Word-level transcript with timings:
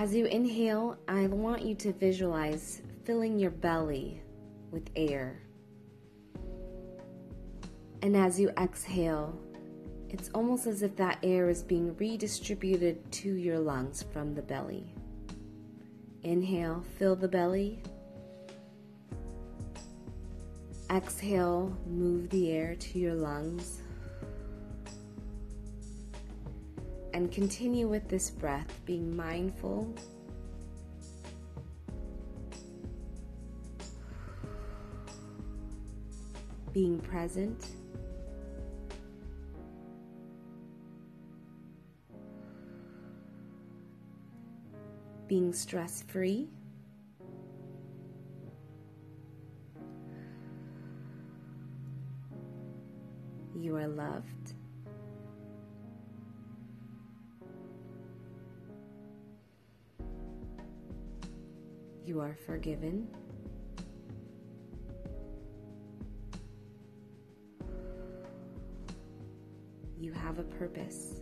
As 0.00 0.14
you 0.14 0.24
inhale, 0.24 0.96
I 1.08 1.26
want 1.26 1.60
you 1.60 1.74
to 1.74 1.92
visualize 1.92 2.80
filling 3.04 3.38
your 3.38 3.50
belly 3.50 4.22
with 4.70 4.88
air. 4.96 5.42
And 8.00 8.16
as 8.16 8.40
you 8.40 8.48
exhale, 8.58 9.38
it's 10.08 10.30
almost 10.30 10.66
as 10.66 10.80
if 10.80 10.96
that 10.96 11.18
air 11.22 11.50
is 11.50 11.62
being 11.62 11.94
redistributed 11.98 13.12
to 13.12 13.34
your 13.34 13.58
lungs 13.58 14.02
from 14.10 14.34
the 14.34 14.40
belly. 14.40 14.94
Inhale, 16.22 16.82
fill 16.98 17.14
the 17.14 17.28
belly. 17.28 17.82
Exhale, 20.90 21.76
move 21.86 22.30
the 22.30 22.50
air 22.52 22.74
to 22.74 22.98
your 22.98 23.16
lungs. 23.16 23.82
And 27.12 27.30
continue 27.32 27.88
with 27.88 28.08
this 28.08 28.30
breath, 28.30 28.80
being 28.86 29.16
mindful. 29.16 29.92
Being 36.72 37.00
present. 37.00 37.66
Being 45.26 45.52
stress 45.52 46.02
free. 46.08 46.48
You 53.56 53.76
are 53.76 53.88
loved. 53.88 54.54
You 62.10 62.18
are 62.18 62.36
forgiven. 62.44 63.06
You 69.96 70.10
have 70.14 70.40
a 70.40 70.42
purpose. 70.42 71.20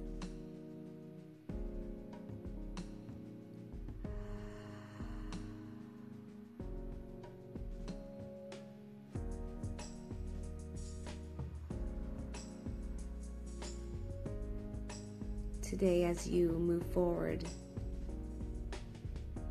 Today, 15.61 16.05
as 16.05 16.27
you 16.27 16.53
move 16.53 16.87
forward, 16.95 17.45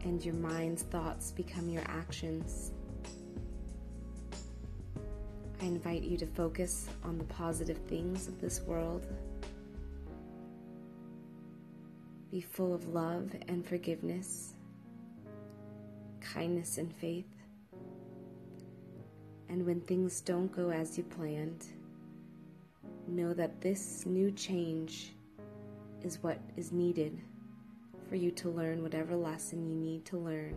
and 0.07 0.23
your 0.23 0.35
mind's 0.35 0.83
thoughts 0.83 1.31
become 1.31 1.67
your 1.67 1.83
actions. 1.85 2.71
I 5.61 5.65
invite 5.65 6.03
you 6.03 6.17
to 6.19 6.25
focus 6.25 6.87
on 7.03 7.17
the 7.17 7.25
positive 7.25 7.77
things 7.89 8.29
of 8.29 8.39
this 8.39 8.61
world. 8.61 9.05
Be 12.31 12.39
full 12.39 12.73
of 12.73 12.87
love 12.87 13.35
and 13.49 13.67
forgiveness, 13.67 14.53
kindness 16.21 16.77
and 16.77 16.93
faith. 16.95 17.27
And 19.49 19.65
when 19.65 19.81
things 19.81 20.21
don't 20.21 20.51
go 20.55 20.69
as 20.69 20.97
you 20.97 21.03
planned, 21.03 21.65
know 23.09 23.33
that 23.33 23.59
this 23.59 24.05
new 24.05 24.31
change 24.31 25.11
is 26.01 26.23
what 26.23 26.39
is 26.55 26.71
needed 26.71 27.21
for 28.07 28.15
you 28.15 28.31
to 28.31 28.49
learn 28.49 28.81
whatever 28.81 29.15
lesson 29.15 29.65
you 29.67 29.75
need 29.75 30.05
to 30.05 30.17
learn, 30.17 30.55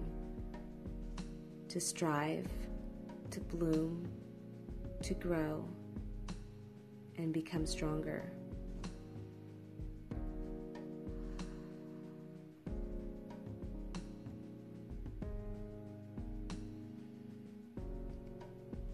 to 1.69 1.81
strive, 1.81 2.47
to 3.31 3.41
bloom, 3.41 4.07
to 5.03 5.15
grow, 5.15 5.65
and 7.17 7.33
become 7.33 7.67
stronger. 7.67 8.31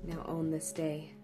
Now 0.05 0.25
own 0.27 0.51
this 0.51 0.73
day. 0.73 1.16